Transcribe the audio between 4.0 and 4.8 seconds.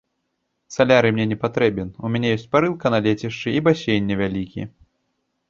невялікі.